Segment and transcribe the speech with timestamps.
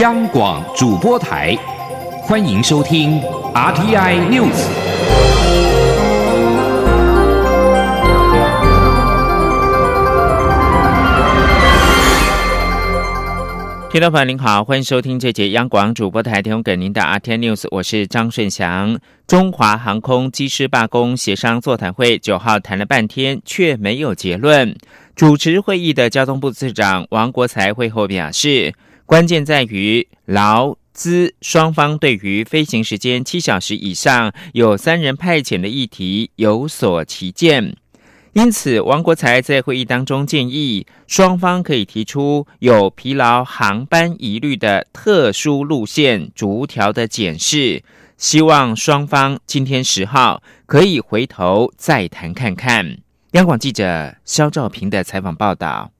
[0.00, 1.54] 央广主播台，
[2.22, 3.20] 欢迎收听
[3.52, 4.66] RTI News。
[13.90, 18.98] 听众朋友您好，欢迎收听这节央广主播台提供给您的 RTI News，我是张顺祥。
[19.26, 24.74] 中华航空机师罢工协商座谈会九号谈了半天，却没有结论。
[25.14, 28.72] 主持会议的交通部次长王国才会后表示，
[29.10, 37.76] 关键在于劳资双方对于飞行时间七小时以上有三人派遣的议题有所旗见，
[38.34, 47.82] 因此王国才在会议当中建议，双方可以提出有疲劳航班疑虑的特殊路线逐条的检视，
[48.16, 52.98] 希望双方今天十号可以回头再谈看看。
[53.32, 55.90] 央广记者肖兆平的采访报道。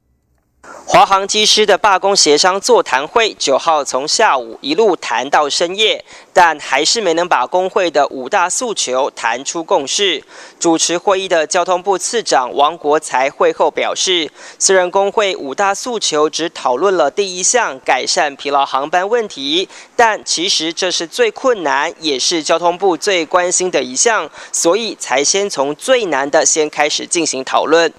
[0.63, 6.05] 华航机师的罢工协商座谈会，九号从下午一路谈到深夜，
[6.43, 10.25] 但还是没能把工会的五大诉求谈出共识。
[10.59, 27.93] 主持会议的交通部次长王国才会后表示，虽然工会五大诉求只讨论了第一项改善疲劳航班问题，但其实这是最困难，也是交通部最关心的一项，所以才先从最难的先开始进行讨论。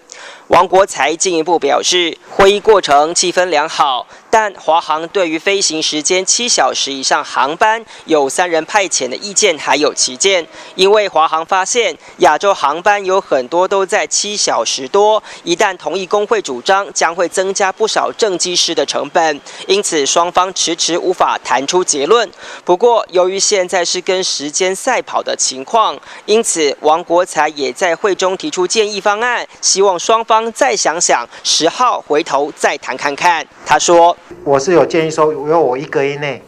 [0.48, 4.08] 王国才进一步表示，会议过程气氛良好。
[4.32, 22.32] 但华航对于飞行时间七小时以上航班有三人派遣的意见还有旗舰，因为华航发现亚洲航班有很多都在七小时多，一旦同意工会主张，将会增加不少正机师的成本，因此双方迟迟无法谈出结论。
[22.64, 33.46] 不过，由于现在是跟时间赛跑的情况，因此王国才也在会中提出建议方案，希望双方再想想，十号回头再谈看看。
[33.66, 34.16] 他说。
[34.44, 36.42] 我是有建议说，由我一个月内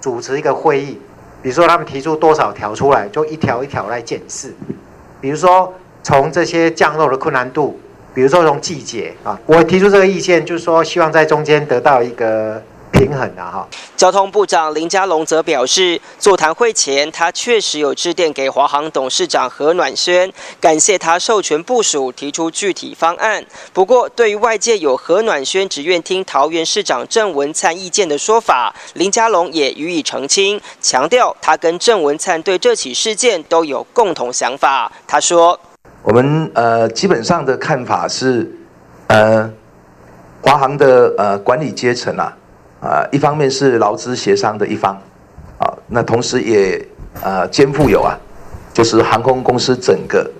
[0.00, 0.98] 主持一个会议，
[1.42, 4.54] 比如说他们提出多少条出来，就一条一条来检视。
[5.20, 5.72] 比如说
[6.02, 7.78] 从这些降落的困难度，
[8.14, 12.62] 比如说从季节啊，我提出这个意见，就是说希望在中间得到一个。
[12.92, 13.66] 平衡的哈。
[13.96, 23.44] 交通部长林佳龙则表示，座谈会前他确实有致电给华航董事长何暖轩，感谢他授权部署提出具体方案。
[23.72, 34.90] 不过，对于外界有何暖轩只愿听桃园市长郑文灿意见的说法，林佳龙也予以澄清，强调他跟郑文灿对这起事件都有共同想法。
[35.08, 35.58] 他说
[36.02, 38.48] ：“我们呃基本上的看法是，
[39.08, 39.50] 呃，
[40.40, 42.32] 华航的呃管理阶层啊。”
[42.80, 44.94] 啊，一方面是劳资协商的一方，
[45.58, 46.86] 啊，那同时也
[47.22, 48.16] 啊肩负有啊，
[48.72, 50.30] 就是航空公司整个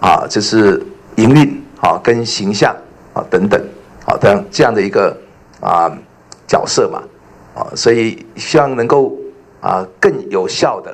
[0.00, 0.82] 啊，就是
[1.16, 2.76] 营运啊跟形象
[3.14, 3.58] 啊等等，
[4.04, 5.16] 啊这样这样的一个
[5.60, 5.90] 啊
[6.46, 7.02] 角色嘛，
[7.54, 9.16] 啊，所以希望能够
[9.60, 10.90] 啊更有效的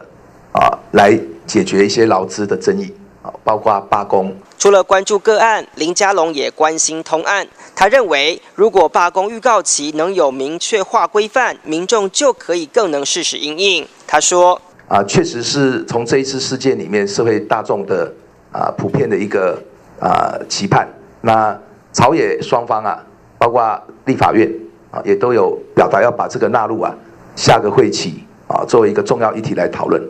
[0.53, 3.35] 啊来解决一些劳资的争议啊。
[3.43, 7.47] 包括罢工，除了关注个案，林佳龙也关心通案。
[7.77, 13.87] 他认为，如果罢工预告期能有明确化规范，民众就可以更能适时应应。
[14.07, 18.13] 他说：“啊，确实是从这一次事件里面，社会大众的
[18.53, 19.61] 啊普遍的一个
[20.01, 20.89] 啊期盼。
[21.21, 21.59] 那
[21.93, 23.05] 朝野双方啊，
[23.39, 24.51] 包括立法院
[24.91, 26.95] 啊，也都有表达要把这个纳入啊
[27.35, 30.01] 下个会期啊作为一个重要议题来讨论。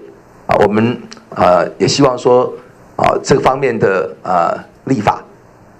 [0.46, 1.00] 啊，我们
[1.34, 2.52] 呃也希望说。”
[2.96, 4.54] 啊，这方面的啊
[4.84, 5.20] 立法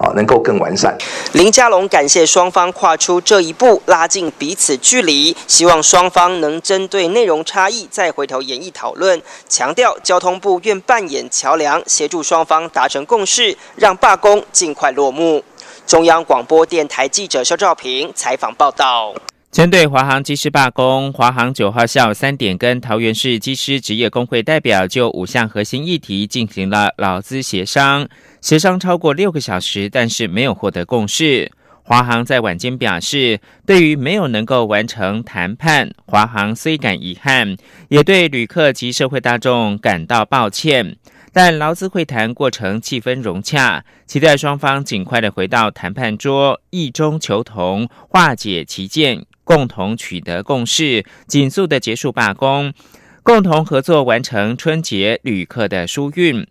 [0.05, 0.97] 啊，能够更完善。
[1.33, 9.21] 林佳龙感谢双方跨出这一步，拉近彼此距离，希望双方能针对内容差异再回头演绎讨论。
[9.49, 15.43] 强调交通部愿扮演桥梁，协助双方达成共识，让罢工尽快落幕。
[15.87, 19.15] 中央广播电台记者肖兆平采访报道。
[19.53, 28.09] 针对华航机师罢工，华航九号下午三点跟桃园市机师职业工会代表就五项核心议题进行了劳资协商，
[28.44, 31.50] 协商超过六个小时，但是没有获得共识。
[31.82, 37.56] 华航在晚间表示，对于没有能够完成谈判，华航虽感遗憾，
[37.88, 40.99] 也对旅客及社会大众感到抱歉。
[41.32, 49.25] 但劳资会谈过程气氛融洽，期待双方尽快的回到谈判桌，异中求同，化解歧见。
[49.43, 52.75] 共同取得共识，紧速的结束罢工，
[53.23, 56.47] 共同合作完成春节旅客的疏运。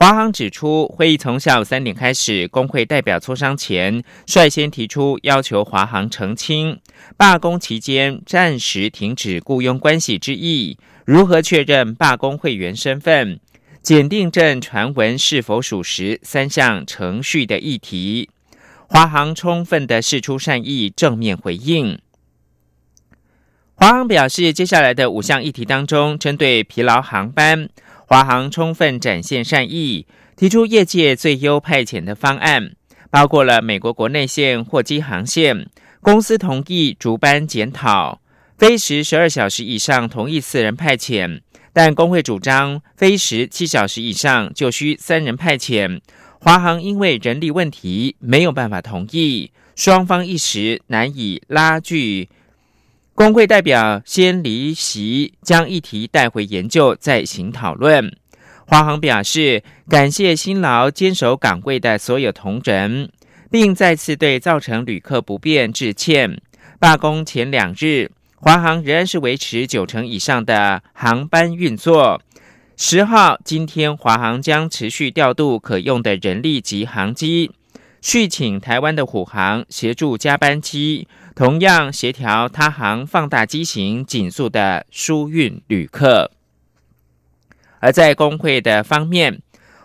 [0.00, 6.80] 华航指出，会议从下午三点开始，工会代表磋商前率先提出要求华航澄清
[7.18, 13.40] 罢工期间暂时停止雇佣关系之意，如何确认罢工会员身份，
[13.82, 18.30] 检定证传闻是否属实三项程序的议题。
[18.86, 22.00] 华航充分的释出善意，正面回应。
[23.74, 27.68] 华航表示，接下来的五项议题当中，针对疲劳航班，
[28.12, 30.04] 华航充分展现善意，
[30.34, 32.72] 提出业界最优派遣的方案，
[33.08, 35.68] 包括了美国国内线货机航线，
[36.00, 38.20] 公司同意逐班检讨，
[38.58, 41.40] 飞时十二小时以上同意四人派遣。
[41.72, 46.00] 但工会主张飞时七小时以上就需三人派遣，
[46.40, 52.28] 华航因为人力问题没有办法同意，双方一时难以拉锯。
[53.20, 58.16] 工会代表先离席，将议题带回研究再行讨论。
[58.66, 63.12] 华航表示感谢辛劳坚守岗位的所有同仁，
[63.50, 66.40] 并再次对造成旅客不便致歉。
[66.78, 68.10] 罢工前两日。
[68.36, 72.22] 华航仍然是维持九成以上的航班运作。
[72.78, 77.50] 十号，今天华航将持续调度可用的人力及航机，
[78.00, 86.30] 续请台湾的虎航协助加班机，同样协调他航放大机型，紧速的疏运旅客。
[87.80, 89.40] 而在工会的方面，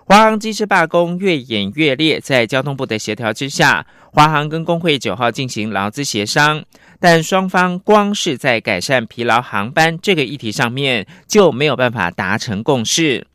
[0.06, 6.64] 华航机师罢工越演越烈，在交通部的协调之下，华航跟工会九号进行劳资协商。
[7.00, 13.28] 但双方光是在改善疲劳航班这个议题上面就没有办法达成共识。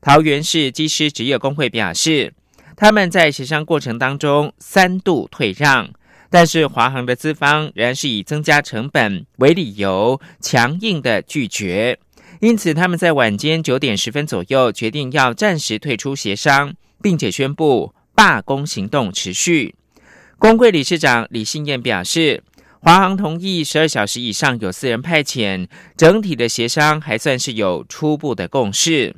[0.00, 2.32] 桃园市机师职业工会表示，
[2.80, 5.90] 他们在协商过程当中三度退让，
[6.30, 11.98] 但是华航的资方仍然是以增加成本为理由，强硬的拒绝。
[12.38, 16.72] 因此，他们在晚间九点十分左右决定要暂时退出协商，
[17.02, 19.74] 并且宣布罢工行动持续。
[20.38, 22.44] 工会理事长李信燕表示。
[22.80, 25.66] 华航同意十二小时以上有四人派遣，
[25.96, 29.16] 整体的协商还算是有初步的共识。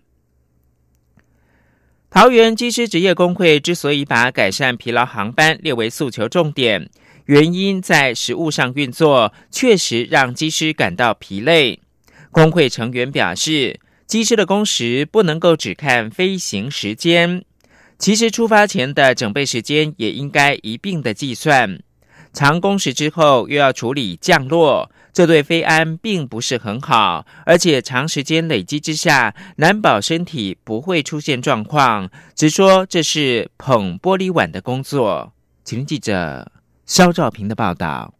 [2.10, 6.90] 桃园机师职业工会之所以把改善疲劳航班列为诉求重点，
[7.26, 11.78] 原因在实务上运作确实让机师感到疲累。
[12.32, 13.78] 工会成员表示，
[14.08, 17.44] 机师的工时不能够只看飞行时间，
[17.96, 21.78] 其实出发前的整备时间也应该一并的计算。
[22.32, 32.08] 长工时之后又要处理降落，这对飞安并不是很好，而且长时间累积之下，难保身体不会出现状况。
[32.34, 35.32] 只说这是捧玻璃碗的工作。
[35.64, 36.50] 请听记者
[36.86, 38.14] 肖兆平的报道。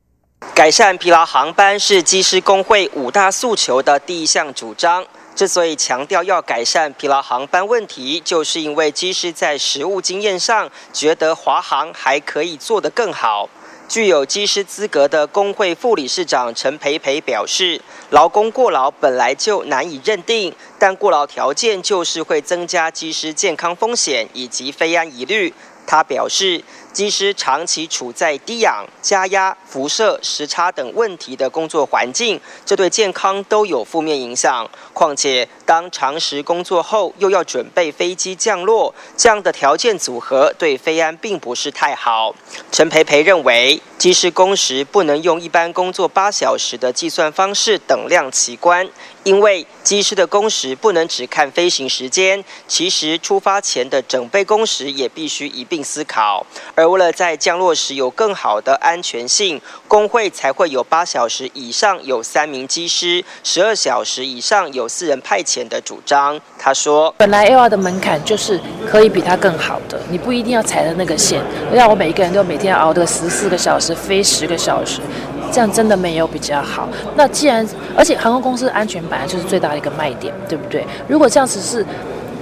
[0.55, 5.07] 改善疲劳航班是机师工会五大诉求的第一项主张。
[5.35, 13.49] 之所以强调要改善疲劳航班问题，就是因为机师在实务经验上觉得华航还可以做得更好。
[13.91, 25.53] 具有技师资格的工会副理事长陈培培表示，劳工过劳本来就难以认定，但过劳条件就是会增加技师健康风险以及非安疑虑。
[25.85, 26.63] 他表示。
[26.93, 34.69] 机师长期处在低氧、加压、辐射、时差等问题的工作环境，这对健康都有负面影响。
[34.93, 42.35] 况且，当长时工作后又要准备飞机降落，这样的条件组合对飞安并不是太好。
[42.73, 48.89] 陈培培认为，机师工时不能用一般工作八小时的计算方式等量齐观。
[49.25, 56.47] 因为机师的工时不能只看飞行时间，其实出发前的整备工时也必须一并思考。
[56.75, 66.41] 而为了在降落时有更好的安全性，工会才会有八小时以上有三名机师，十二小时以上有四人派遣的主张。
[66.59, 71.43] 他说：“本来 L R 的门槛就是可以比它更好的，你不一定要踩的那个线，
[71.73, 75.01] 让我每一个人都每天熬个十四个小时，飞十个小时。”
[75.53, 76.89] 这样真的没有比较好。
[77.17, 77.67] 那既然，
[77.97, 80.87] 而且航空公司安全本来就是最大的一个卖点，对不对？
[81.09, 81.85] 如果这样子是，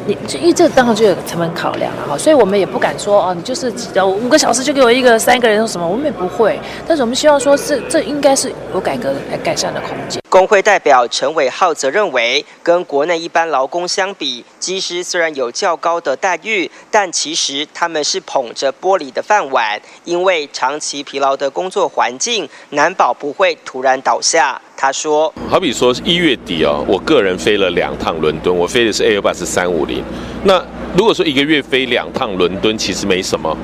[0.09, 3.71] 你因为这当然就有成本考量了哈，所以我们也不敢说哦，你就是
[4.03, 6.59] 五个小时就给我一个三个人什么，我们也不会。
[6.87, 10.23] 但是我们希望说，这这应该是有改革来、改善的空间。
[10.31, 24.59] 工会代表陈伟浩则认为，跟国内一般劳工相比，机师虽然有较高的待遇，但其实他们是捧着玻璃的饭碗，因为长期疲劳的工作环境，难保不会突然倒下。
[24.81, 30.05] 他说：“好比说一月底哦，我个人飞了两趟伦敦，我飞的是 Airbus 三五零。
[30.45, 30.65] 那
[30.97, 33.57] 如果说一个月飞两趟伦敦，其实没什么，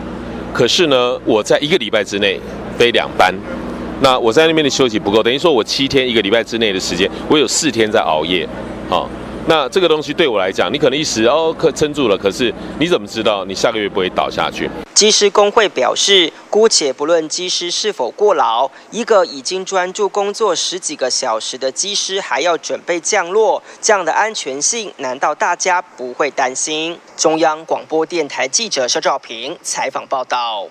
[0.52, 2.40] 可是呢，我在一个礼拜之内
[2.76, 3.33] 飞两班。”
[4.02, 8.47] 那我在那边的休息不够，等于说我七天一个礼拜之内的时间，我有四天在熬夜，
[8.88, 9.09] 好，
[9.46, 14.70] 那这个东西对我来讲，你可能一时哦可撑住了，可是你怎么知道你下个月不会倒下去？
[14.94, 26.98] 机师工会表示，姑且不论机师是否过劳，一个已经专注工作十几个小时的机师还要准备降落，这样的安全性，难道大家不会担心？
[27.16, 30.68] 中央广播电台记者肖兆平采访报道。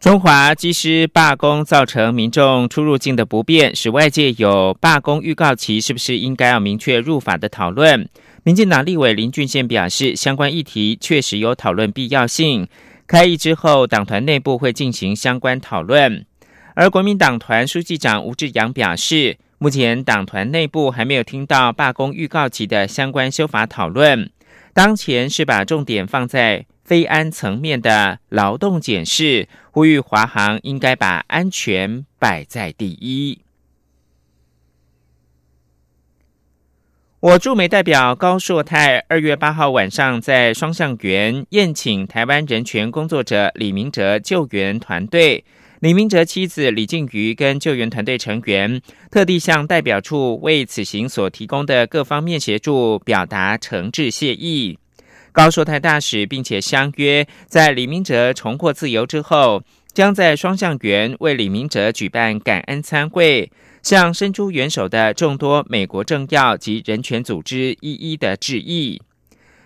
[0.00, 8.08] 中华机师罢工造成民众出入境的不便，使外界有罢工预告期是不是应该要明确入法的讨论。
[8.42, 12.66] 民进党立委林俊宪表示，相关议题确实有讨论必要性。
[13.06, 16.24] 开议之后，党团内部会进行相关讨论。
[16.74, 24.30] 而国民党团书记长吴志阳表示，目前党团内部还没有听到罢工预告期的相关修法讨论，
[24.72, 33.42] 当前是把重点放在非安层面的劳动检视，呼吁华航应该把安全摆在第一。
[37.20, 45.44] 我驻美代表高硕泰二月八号晚上在双向园宴请台湾人权工作者李明哲救援团队。
[45.78, 48.82] 李明哲妻子李静瑜跟救援团队成员
[49.12, 54.79] 特地向代表处为此行所提供的各方面协助表达诚挚谢意。
[55.32, 63.50] 高硕泰大使并且相约，在李明哲重获自由之后，将在双向园为李明哲举办感恩餐会。
[63.82, 69.00] 向伸出援手的众多美国政要及人权组织一一的致意。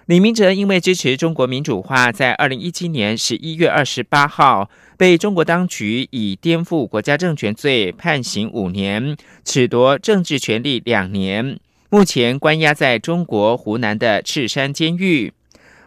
[0.07, 11.59] 李明哲因为支持中国民主化，在二零一七年十一月二十八号被中国当局以颠覆国家政权罪判刑五年，褫夺政治权利两年，
[11.91, 15.33] 目前关押在中国湖南的赤山监狱。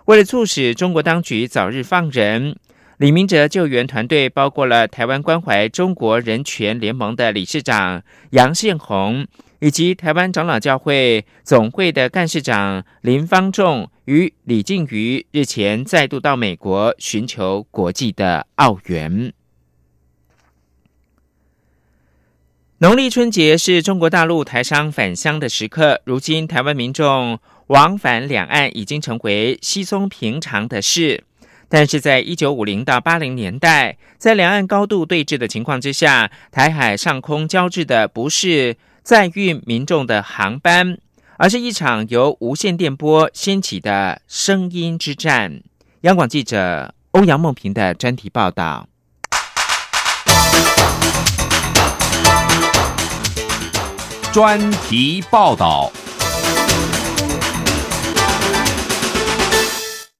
[0.07, 2.55] 为了促使中国当局早日放人。
[2.97, 9.27] 李明哲救援团队包括了台湾关怀中国人权联盟的理事长杨宪宏，
[9.59, 19.33] 以及台湾长老教会总会的干事长林方仲与李静瑜，日前再度到美国寻求国际的澳援。
[22.79, 31.23] 农历春节是中国大陆台商返乡的时刻，如今台湾民众往返两岸已经成为稀松平常的事。
[31.67, 40.99] 但是在一九五零到八零年代，在两岸高度对峙的情况之下，台海上空交织的不是载运民众的航班，
[41.37, 45.63] 而是一场由无线电波掀起的声音之战。
[46.01, 48.87] 央广记者欧阳梦平的专题报道。
[54.37, 55.91] 专题报道。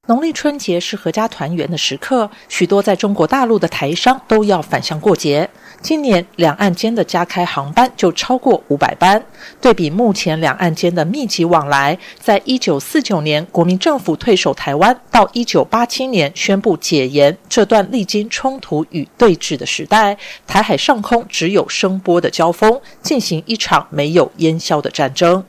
[0.08, 5.48] 农历春节是阖家团圆的时刻，许多在中国大陆的台商都要返乡过节。
[5.80, 9.22] 今年两岸间的加开航班就超过五百班。
[9.60, 20.16] 对比目前两岸间的密集往来，在一九四九年国民政府退守台湾，到一九八七年宣布解严这段历经冲突与对峙的时代，
[20.46, 25.44] 台海上空只有声波的交锋，进行一场没有烟硝的战争。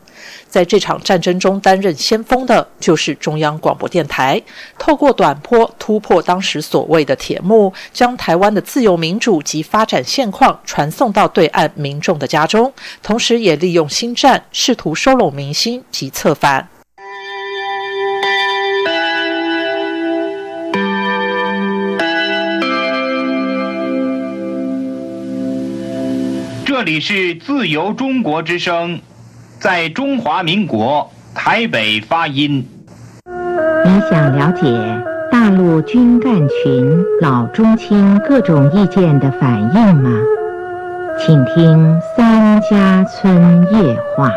[0.48, 4.42] 在这场战争中担任先锋的，就是中央广播电台。
[4.78, 12.72] 透过短波突破当时所谓的铁幕，将台湾的自由民主及发展现况传送到对岸民众的家中，
[13.02, 16.68] 同时也利用新战试图收拢民心及策反。
[26.66, 29.02] 这里是自由中国之声。
[29.60, 32.66] 在中华民国台北发音。
[33.84, 34.64] 你想了解
[35.30, 40.10] 大陆军干群老中青各种意见的反应吗？
[41.20, 44.32] 请听三家村夜话。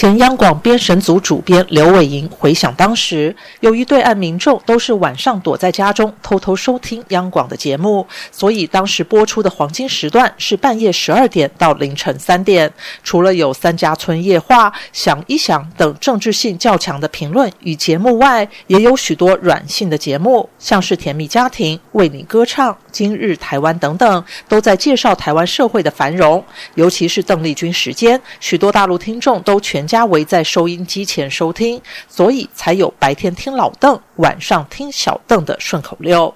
[0.00, 12.72] 前央广编审组主编刘伟莹回想当时，由于对岸民众都是晚上躲在家中偷偷收听央广的节目，所以当时播出的黄金时段是半夜十二点到凌晨三点。
[13.04, 26.42] 除了有三家村夜话、想一想等政治性较强的评论与节目外，也有许多软性的节目，像是甜蜜家庭、为你歌唱、今日台湾等等，都在介绍台湾社会的繁荣。
[26.76, 29.86] 尤其是邓丽君时间，许多大陆听众都全。
[29.90, 36.32] 家围在收音机前收听，所以才有白天听老邓，晚上听小邓的顺口溜。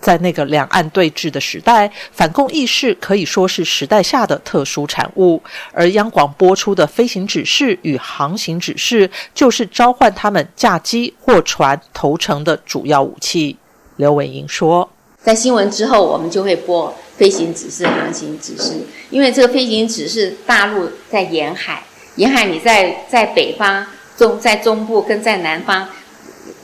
[0.00, 5.40] 在那个两岸对峙的时代，反共意识可以说是时代下的特殊产物。
[5.72, 13.56] 而央广播出的飞行指示与航行指示，就是召唤他们驾机或船投诚的主要武器。
[13.96, 14.88] 刘伟英说
[15.22, 18.74] ：“在新闻之后，我们就会播飞行指示、航行指示，
[19.10, 21.82] 因为这个飞行指示，大陆在沿海。”
[22.18, 25.86] 沿海，你在在北方、中在中部跟在南方，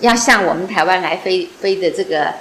[0.00, 2.34] 要向我们台湾来飞飞的这个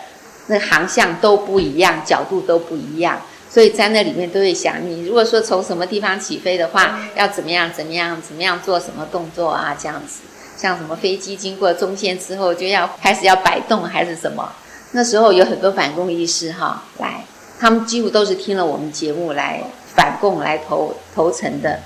[0.47, 9.77] 那航向都不一样，角度都不一样，所以在那里面都会想，你如果说从什么地方起飞的话，要怎么样怎么样怎么样做什么动作啊？
[9.79, 10.21] 这样子，
[10.57, 14.51] 像什么飞机经过中线之后就要开始要摆动还是什么？
[14.93, 17.23] 那时候有很多反共意识哈来，
[17.59, 19.61] 他们几乎都是听了我们节目来
[19.95, 21.79] 反共来投投诚的。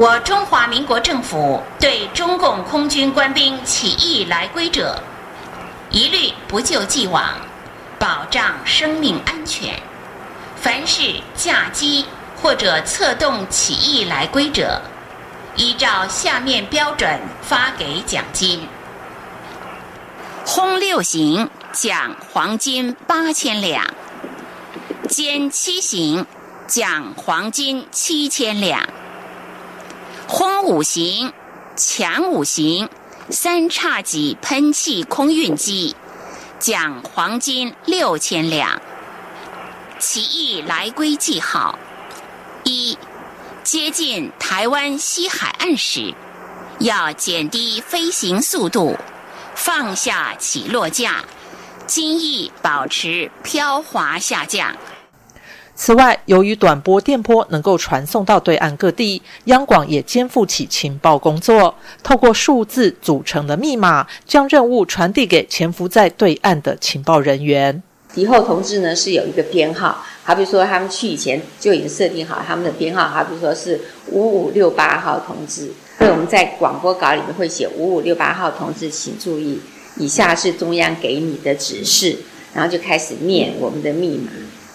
[0.00, 4.98] 我中华民国政府对中共空军官兵起义来归者，
[5.90, 7.34] 一律不救既往，
[7.98, 9.78] 保障生命安全。
[10.56, 12.06] 凡是驾机
[12.40, 14.80] 或者策动起义来归者，
[15.54, 18.66] 依照下面标准发给奖金：
[20.46, 21.46] 轰六型。
[21.72, 23.86] 奖黄金八千两，
[25.08, 26.26] 歼七型，
[26.66, 28.82] 奖黄金七千两。
[30.32, 31.32] 轰五型、
[31.74, 32.88] 强五型，
[33.30, 35.96] 三叉戟喷气空运机，
[36.60, 38.80] 奖黄金六千两。
[39.98, 41.76] 起义来归记号：
[42.62, 42.96] 一，
[43.64, 46.14] 接近台湾西海岸时，
[46.78, 48.96] 要减低飞行速度，
[49.56, 51.24] 放下起落架。
[51.88, 54.76] 襟翼保持飘滑下降。
[55.82, 67.82] 此外，由于短波电波能够传送到对岸各地，央广也肩负起情报工作，透过数字组成的密码，将任务传递给潜伏在对岸的情报人员。
[68.12, 79.58] 敌后同志呢是有一个编号，好比说他们去以前就已经设定好他们的编号，好比说是五五六八号同志，所以我们在广播稿里面会写五五六八号同志，请注意。
[79.96, 82.18] 以下是中央给你的指示，
[82.52, 84.30] 然后就开始念我们的密码。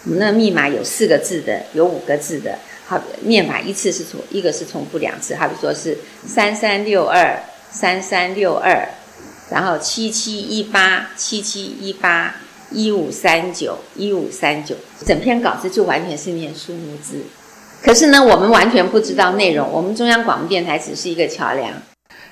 [0.06, 2.58] 我们的密码有四个字的，有五个字的。
[2.86, 5.36] 好，念法一次是重，一个是重复两次。
[5.36, 5.98] 好比说是
[6.28, 8.88] 三三六二三三六二，
[9.50, 12.36] 然后七七一八七七一八
[12.70, 14.76] 一五三九一五三九。
[15.04, 17.24] 整篇稿子就完全是念数目字，
[17.82, 19.68] 可是呢，我们完全不知道内容。
[19.72, 21.74] 我们中央广播电台只是一个桥梁。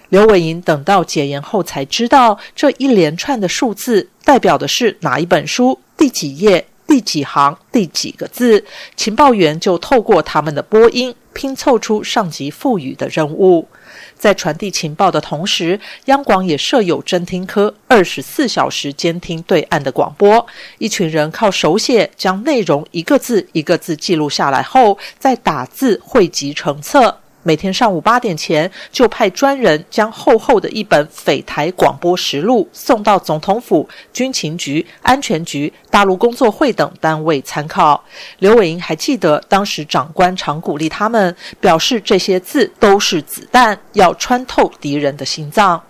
[0.10, 6.64] 刘伟莹等到解严后才知道，这一连串的数字代表的是哪一本书、第几页、
[6.94, 8.64] 第几行、第几个字。
[8.96, 13.68] 情报员就透过他们的播音拼凑出上级赋予的任务。
[14.16, 20.46] 在传递情报的同时，央广也设有侦听科，二十四小时监听对岸的广播。
[20.78, 27.23] 一群人靠手写将内容一个字一个字记录下来后，再打字汇集成册。
[27.44, 38.04] 每天上午八点前，就派专人将厚厚的一本匪台广播实录送到总统府、军情局、安全局、大陆工作会等单位参考。
[38.40, 45.82] 刘伟英还记得，当时长官常鼓励他们，表示这些字都是子弹，要穿透敌人的心脏。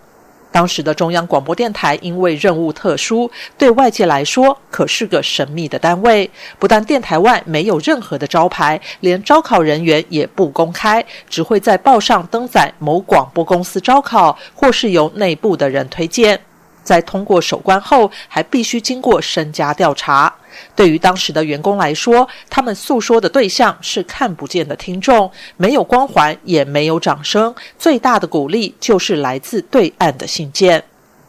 [0.53, 6.29] 当时的中央广播电台因为任务特殊，对外界来说可是个神秘的单位。
[6.59, 16.39] 不但电台外没有任何的招牌，连招考人员也不公开，只会在报上登载某广播公司招考，或是由内部的人推荐。
[16.83, 20.31] 在通过首关后，还必须经过身家调查。
[20.75, 27.53] 对于当时的员工来说，他们诉说的对象是看不见的听众，没有光环，也没有掌声。
[27.77, 30.83] 最大的鼓励就是来自对岸的信件。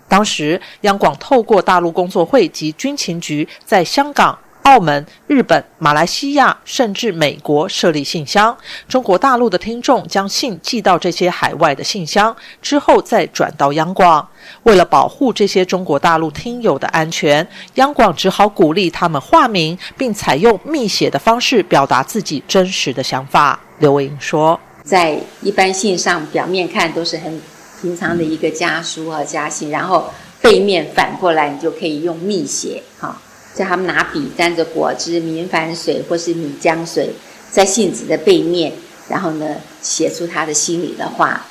[0.09, 4.39] 当时，央广透过大陆工作会及军情局，在香港。
[4.65, 8.57] 澳门、日本、马来西亚，甚至美国设立信箱，
[8.89, 14.27] 中国大陆的听众将信寄到这些海外的信箱，之后再转到央广。
[14.63, 23.61] 为了保护这些中国大陆听友的安全，央广只好鼓励他们化名，并采用密写的方式表达自己真实的想法。
[23.81, 27.39] 刘伟英说：“在一般信上，表面看都是很
[27.83, 33.21] 平常的一个家书和家信，然后背面反过来，你就可以用密写，哈。”
[33.55, 37.11] 叫他们拿笔沾着果汁、明矾水或是米浆水，
[37.51, 38.73] 在信纸的背面，
[39.09, 41.47] 然后呢写出他的心里的话。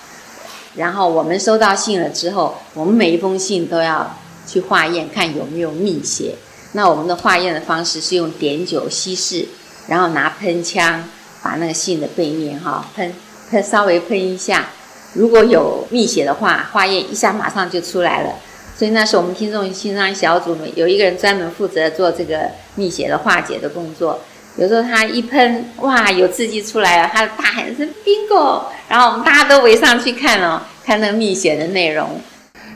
[0.76, 6.36] 然后我们收到信了之后，我们每一封信都要去化验，看有没有密写。
[6.74, 9.48] 那我们的化验的方式是用碘酒稀释，
[9.88, 11.08] 然后拿喷枪
[11.44, 13.14] 把那个信的背面哈喷
[13.52, 14.70] 喷稍微喷一下，
[15.14, 18.34] 如果有密写的话，化验一下马上就出来了。
[18.76, 24.20] 所以那是我们听众欣赏小组们有一个人专门负责做这个密写的化解的工作。
[24.58, 32.20] 有时候他一喷，哇，有字迹出来了，他大喊声 “bingo”，然后我们大家都围上去看了，看那个密写的内容。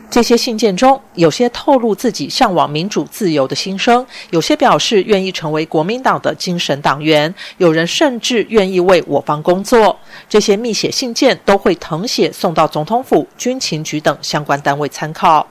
[0.10, 10.00] 这些信件中，有些透露自己向往民主自由的心声，有些表示愿意成为国民党的精神党员，有人甚至愿意为我方工作。
[10.30, 15.46] 这些密写信件都会誊写送到总统府、军情局等相关单位参考。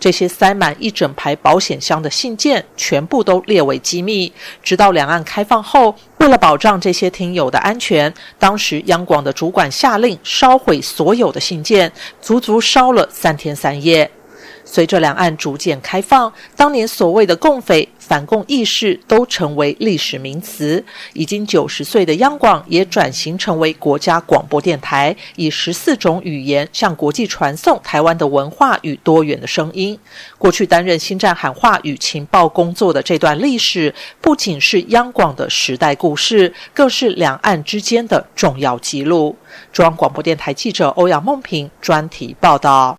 [0.00, 4.32] 这些塞满一整排保险箱的信件，全部都列为机密。
[4.62, 14.10] 直到两岸开放后，为了保障这些听友的安全，当时央广的主管下令烧毁所有的信件，足足烧了三天三夜。
[14.64, 17.88] 随着两岸逐渐开放，当年所谓的共匪。
[18.12, 20.84] 反共意识都成为历史名词。
[21.14, 29.98] 已经九十岁的央广也转型成为国家广播电台，以十四种语言向国际传送台湾的文化与多元的声音。
[30.36, 39.34] 过去担任新战喊话与情报工作的这段历史，不仅是央广的时代故事，更是两岸之间的重要记录。
[39.72, 42.94] 中央广播电台记者欧阳梦平专题报道。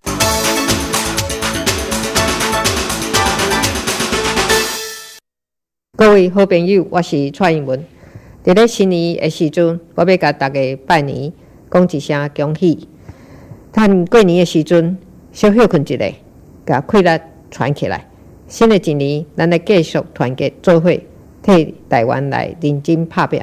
[5.96, 7.84] 各位好朋友，我是蔡英文。
[8.42, 11.32] 在新年的时阵，我要甲大家拜年，
[11.70, 12.88] 讲一声恭喜。
[13.72, 14.98] 趁过年的时阵，
[15.30, 16.12] 小休困一下，
[16.66, 17.16] 甲快乐
[17.48, 18.10] 传起来。
[18.48, 20.90] 新的一年，咱来继续团结做伙，
[21.40, 23.40] 替台湾来认真拍拼。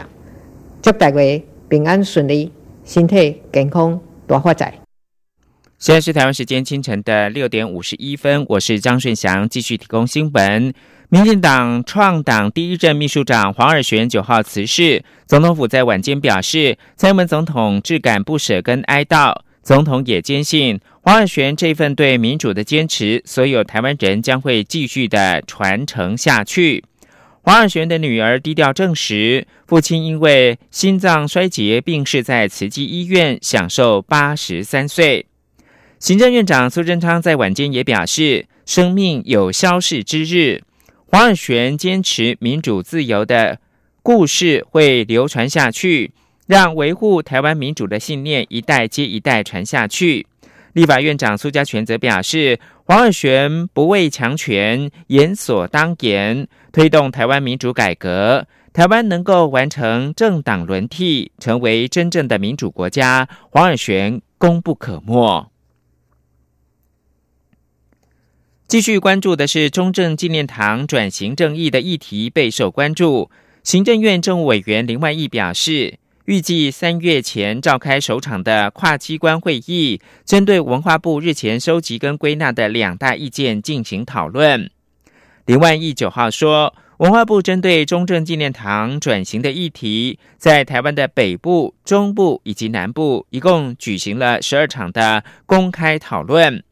[0.81, 2.51] 祝大家平安顺利，
[2.83, 4.77] 身体健康，大发财。
[5.79, 10.73] 现在是台湾时间清晨的六点五十一分，我是张顺祥，继续提供新闻。
[11.13, 19.35] 民进党创党第一任秘书长黄尔璇九号辞世，总统府在晚间表示，蔡英文总统致感不舍跟哀悼。
[19.61, 26.81] 总统也坚信黄尔璇这份对民主的坚持，所有台湾人将会继续的传承下去。
[27.41, 35.25] 黄尔璇的女儿低调证实，父亲因为心脏衰竭病逝在慈济医院，享受八十三岁。
[35.99, 40.61] 行政院长苏贞昌在晚间也表示，生命有消逝之日。
[41.11, 43.59] 黄尔璇坚持民主自由的
[44.01, 46.13] 故事会流传下去，
[46.47, 50.25] 让维护台湾民主的信念一代接一代传下去。
[50.71, 65.50] 立法院长苏家全则表示，黄尔璇不畏强权，言所当言，推动台湾民主改革，台湾能够完成政党轮替，成为真正的民主国家，黄尔璇功不可没。
[68.71, 73.29] 继续关注的是中正纪念堂转型正义的议题备受关注。
[73.63, 84.71] 行政院政务委员林万益表示，预计三月前召开首场的跨机关会议，针对文化部日前收集跟归纳的两大意见进行讨论。
[85.45, 96.63] 林万益九号说，文化部针对中正纪念堂转型的议题，在台湾的北部、中部以及南部，一共举行了十二场的公开讨论。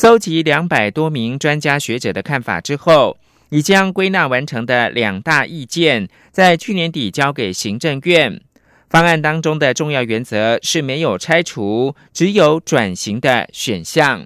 [0.00, 8.40] 搜集两百多名专家学者的看法之后，已将归纳完成的两大意见，在去年底交给行政院。
[8.88, 14.24] 方案当中的重要原则是没有拆除，只有转型的选项。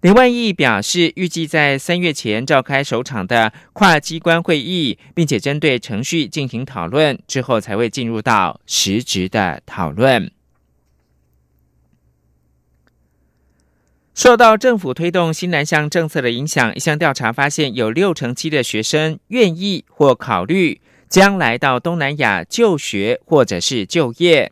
[0.00, 10.32] 林万益表示，预计在三月前召开首场的跨机关会议，并且针对程序进行讨论，之后才会进入到实质的讨论。
[14.18, 24.50] 受到政府推动新南向政策的影响，一项调查发现，有六成七的学生愿意或考虑将来到东南亚就学或者是就业，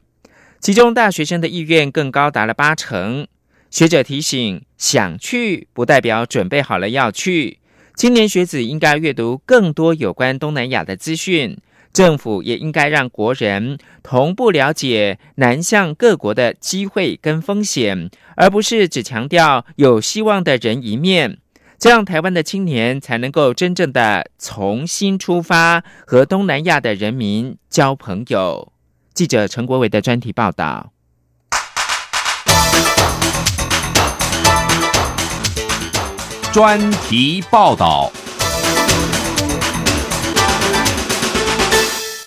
[0.61, 3.26] 其中大学生的意愿更高达了八成。
[3.68, 7.59] 学者提醒，想去不代表准备好了要去，
[7.96, 11.59] 青年学子应该阅读更多有关东南亚的资讯。
[11.96, 21.38] 政府也应该让国人同步了解南向各国的机会跟风险，而不是只强调有希望的人一面，
[21.78, 28.74] 这样台湾的青年才能够真正的重新出发，和东南亚的人民交朋友。
[29.14, 30.92] 记者陈国伟的专题报道。
[36.52, 38.12] 专题报道。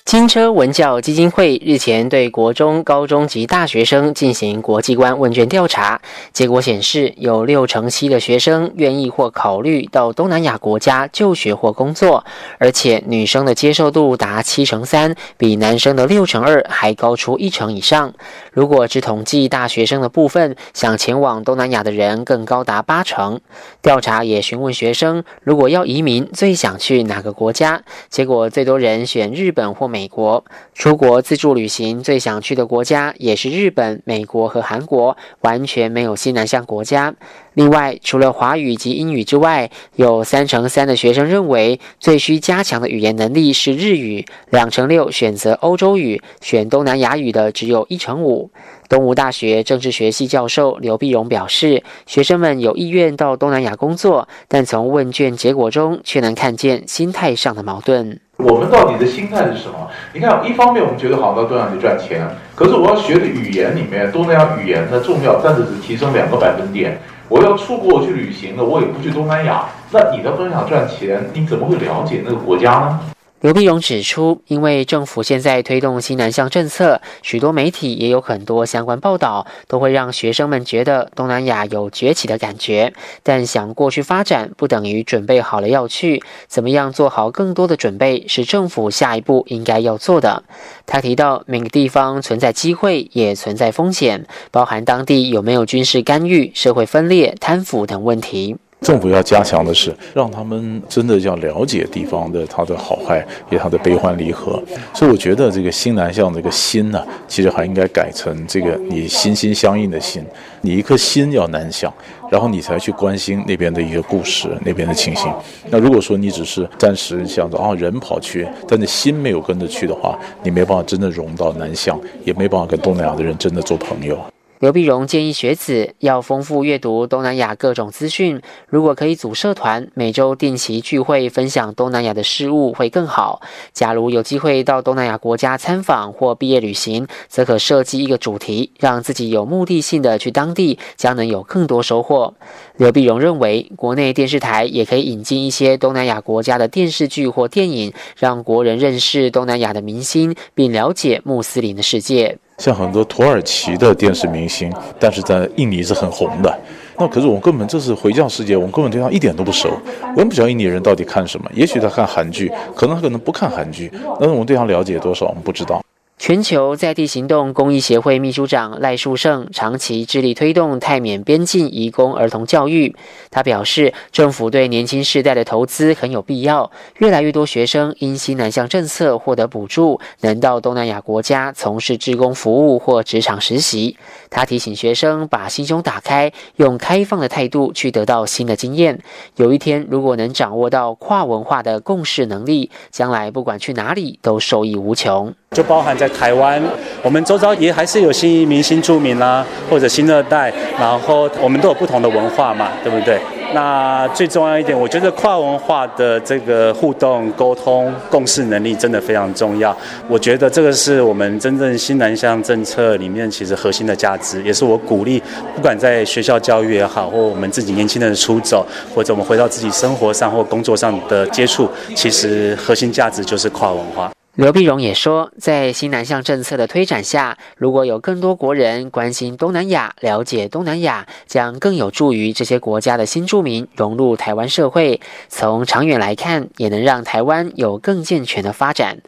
[0.10, 6.02] 金车文教基金会日前对国中、高中及大学生进行国际观问卷调查，
[6.34, 12.26] 结果显示，有六成七的学生愿意或考虑到东南亚国家就学或工作，
[12.58, 18.12] 而且女生的接受度达七成三，比男生的六成二还高出一成以上。
[18.52, 23.39] 如果只统计大学生的部分，想前往东南亚的人更高达八成。
[23.84, 27.84] 调查也询问学生，如果要移民，最想去哪个国家？
[28.10, 29.98] 结果最多人选日本或美。
[29.99, 37.13] 美国出国自助旅行最想去的国家也是日本、美国和韩国，完全没有西南向国家。
[37.53, 48.49] 另外，除了华语及英语之外，有三成三的学生认为最需加强的语言能力是日语，两成六选择欧洲语，选东南亚语的只有一成五。
[48.88, 58.21] 东吴大学政治学系教授刘碧荣表示，学生们有意愿到东南亚工作，但从问卷结果中却能看见心态上的矛盾。
[58.39, 59.89] 我们到底的心态是什么？
[60.13, 62.25] 你看，一方面我们觉得好到东南亚赚钱，
[62.56, 66.97] 可是我要学的语言里面，东南亚语言的重要，但是只提升两个百分点。
[67.28, 72.99] 我要出国去旅行了，我也不去东南亚，那你的分享赚钱，你怎么会了解那个国家呢？
[73.41, 82.93] 刘碧荣指出，因为政府现在推动新南向政策，许多媒体也有很多相关报道，都会让学生们觉得东南亚有崛起的感觉。
[83.23, 86.21] 但想过去发展，不等于准备好了要去。
[86.47, 90.43] 怎么样做好更多的准备，是政府下一步应该要做的。
[90.86, 98.58] 他提到，每个地方存在机会，也存在风险，包含当地有没有军事干预、社会分裂、贪腐等问题。
[98.81, 104.61] 政府要加强的是，让他们真的要了解地方的它的好坏，也它的悲欢离合。
[104.93, 110.23] 所以我觉得这个心南向这个心呢，其实还应该改成这个你心心相印的心，
[110.61, 111.93] 你一颗心要南向，
[112.31, 115.31] 然后你才去关心那边的一个故事，那边的情形。
[115.69, 124.17] 那如果说你只是暂时想着啊人跑去，但是心没有跟着去的话，你没办法真的融到南向，也没办法跟东南亚的人真的做朋友。
[124.60, 133.41] 刘碧荣建议学子要丰富阅读东南亚各种资讯，如果可以组社团，每周定期聚会分享东南亚的事物会更好。
[133.72, 142.34] 假如有机会到东南亚国家参访或毕业旅行，则可设计一个主题，让自己有目的性的去当地，将能有更多收获。
[142.76, 152.39] 刘碧荣认为，国内电视台也可以引进一些东南亚国家的电视剧或电影，让国人认识东南亚的明星，并了解穆斯林的世界。
[152.60, 156.60] 像很多土耳其的电视明星，但是在印尼是很红的。
[156.98, 159.69] 那可是我们根本这是回教世界，我们根本对他一点都不熟。
[160.13, 163.89] 我们不晓得印尼人到底看什么，也许他看韩剧，可能他可能不看韩剧。
[164.19, 165.82] 但是我们对他了解多少，我们不知道。
[166.19, 172.93] 全球在地行动公益协会秘书长赖树胜长期致力推动泰缅边境移工儿童教育。
[173.32, 176.69] 他表示，政府对年轻世代的投资很有必要。
[176.97, 183.95] 越来越多学生因新南向政策获得补助，能到东南亚国家从事志工服务或职场实习。
[184.29, 189.01] 他提醒学生把心胸打开，用开放的态度去得到新的经验。
[189.38, 195.34] 有一天，如果能掌握到跨文化的共事能力，将来不管去哪里都受益无穷。
[195.51, 196.62] 就包含在台湾，
[197.02, 203.19] 我们周遭也还是有新移民、新住民啦，或者新二代，然后我们都有不同的文化嘛，对不对？
[203.52, 209.76] 那最重要一点，我觉得跨文化的这个互动、沟通、共事能力真的非常重要。
[210.08, 215.19] 我觉得这个是我们真正新南向政策里面其实核心的价值，也是我鼓励，
[215.56, 224.12] 不管在学校教育也好，或我们自己年轻人出走，或者我们回到自己生活上或工作上的接触，其实核心价值就是跨文化。
[224.39, 235.02] 刘碧荣也说，在新南向政策的推展下，如果有更多国人关心东南亚、了解东南亚，将更有助于这些国家的新住民融入台湾社会。
[235.28, 238.99] 从长远来看，也能让台湾有更健全的发展。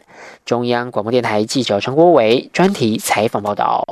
[0.44, 3.82] 中央广播电台记者陈国伟专题采访报道。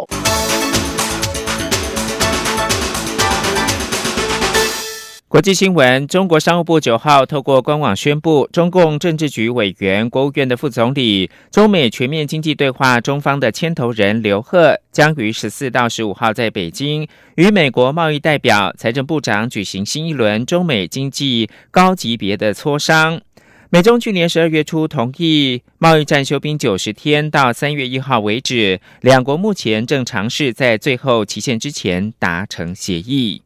[5.30, 23.20] 国际新闻：中国商务部九号透过官网宣布，中共政治局委员、国务院的副总理、中美全面经济对话中方的牵头人刘鹤，将于十四到十五号在北京与美国贸易代表、财政部长举行新一轮中美经济高级别的磋商。
[23.68, 33.42] 美中去年十二月初同意贸易战休兵九十天，到三月一号为止，两国目前正尝试在最后期限之前达成协议。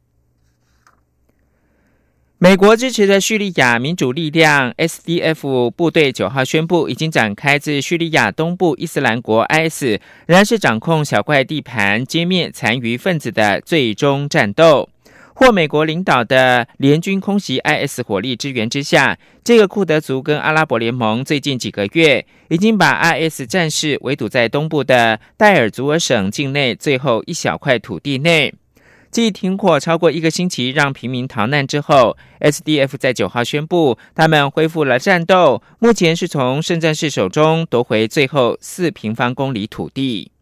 [2.39, 9.85] 美国支持的叙利亚民主力量 SDF 部队九号宣布，已经展开自叙利亚东部伊斯兰国 IS
[10.27, 14.91] 仍然是掌控小块地盘、歼灭残余分子的最终战斗。
[15.33, 28.53] 获美国领导的联军空袭 IS 火力支援之下，这个库德族跟阿拉伯联盟最近几个月已经把 IS 战士围堵在东部的戴尔祖尔省境内最后一小块土地内。
[29.15, 35.63] 继停火超过一个星期，让平民逃难之后，SDF 在九号宣布，他们恢复了战斗。
[35.79, 40.33] 目前是从圣战士手中夺回最后四平方公里土地。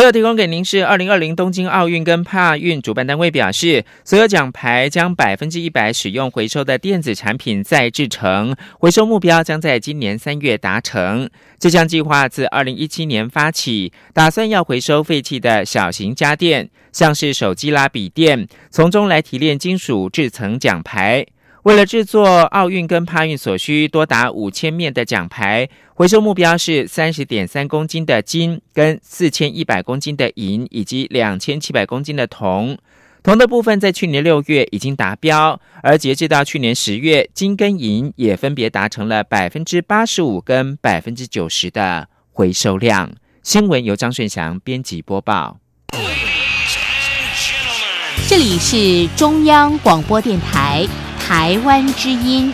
[0.00, 11.28] 所有提供给您是二零二零东京奥运跟帕运主办单位表示，所有奖牌将百分之一百使用回收的电子产品再制成，回收目标将在今年三月达成。
[11.58, 21.26] 这项计划自二零一七年发起，打算要回收废弃的小型家电，像是手机啦、笔电，从中来提炼金属制成奖牌。
[21.62, 32.78] 为了制作奥运跟帕运所需多达五千面的奖牌，回收目标是三十点三公斤的金跟四千一百公斤的银，以及两千七百公斤的铜。
[33.22, 43.12] 铜的部分在去年六月已经达标，而截至到去年十月，金跟银也分别达成了百分之八十五跟百分之九十的回收量。
[43.42, 45.58] 新闻由张顺祥编辑播报。
[48.26, 50.86] 这里是中央广播电台
[51.30, 52.52] 台湾之音。